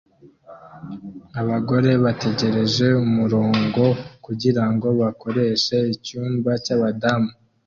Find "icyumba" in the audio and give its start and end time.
5.95-6.51